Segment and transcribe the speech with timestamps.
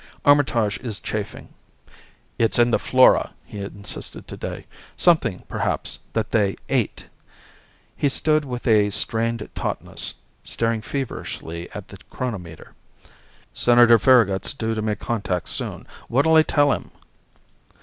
[0.25, 1.53] Armitage is chafing.
[2.39, 4.65] "It's in the flora," he insisted today.
[4.97, 7.05] "Something, perhaps, that they ate."
[7.95, 12.73] He stood with a strained tautness, staring feverishly at the chronometer.
[13.53, 15.85] "Senator Farragut's due to make contact soon.
[16.07, 16.89] What'll I tell him?"